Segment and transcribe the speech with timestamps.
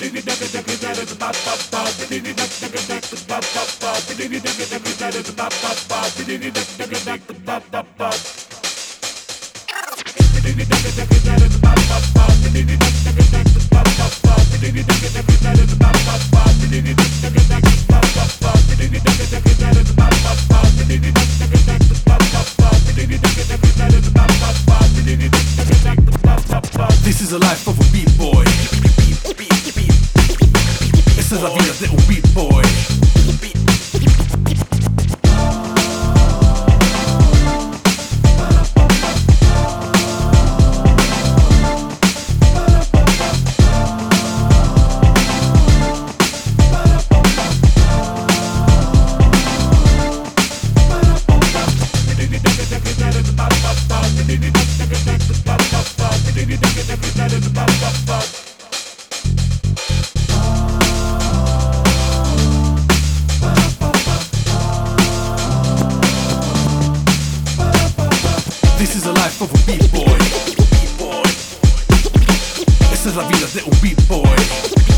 [0.00, 0.14] This
[27.20, 28.44] is the life of a b-boy.
[31.30, 33.09] Esa es la vida de un b-boy.
[68.80, 70.16] This is the life of a b-boy.
[72.90, 74.89] Esa es la vida de un b-boy.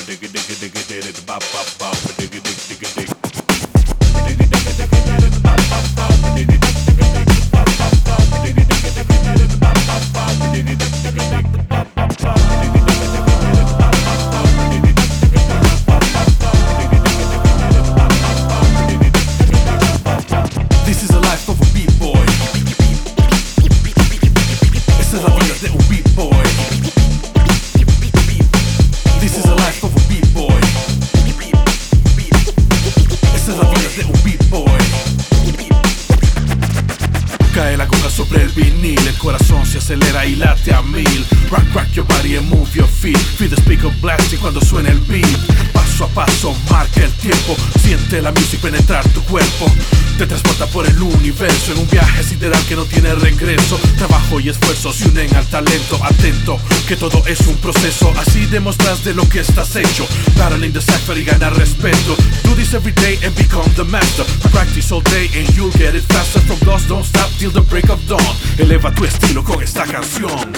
[0.00, 0.30] Of a vida
[25.88, 26.49] beat boy.
[34.24, 34.80] Beat boy.
[37.54, 41.26] Cae la coca sobre el vinil, el corazón se acelera y late a mil.
[41.50, 43.18] Rock, rock your body and move your feet.
[43.18, 45.59] Feel the speaker blasting cuando suena el beat.
[46.00, 47.54] Paso a paso, marca el tiempo.
[47.82, 49.70] Siente la música penetrar tu cuerpo.
[50.16, 53.78] Te transporta por el universo en un viaje sideral que no tiene regreso.
[53.98, 56.00] Trabajo y esfuerzo se unen al talento.
[56.02, 58.14] Atento, que todo es un proceso.
[58.16, 60.06] Así demostras de lo que estás hecho.
[60.38, 62.16] Battling the cipher y ganar respeto.
[62.44, 64.24] Do this every day and become the master.
[64.52, 66.40] Practice all day and you'll get it faster.
[66.40, 68.36] From lost, don't stop till the break of dawn.
[68.56, 70.50] Eleva tu estilo con esta canción.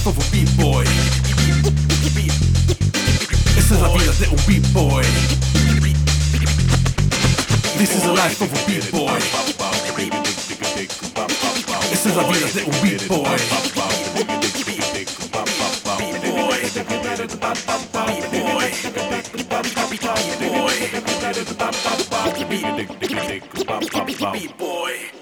[0.00, 0.84] Life of a b-boy.
[3.58, 5.04] Esa es la vida de un b-boy.
[7.76, 9.18] This is the life of a b-boy.
[11.92, 13.36] Esa es la vida de un b-boy.
[16.00, 16.22] Beat
[24.18, 24.48] boy.
[24.48, 25.19] B-boy.